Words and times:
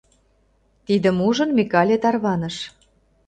Тидым 0.85 1.17
ужын, 1.27 1.49
Микале 1.57 1.95
тарваныш. 2.03 2.55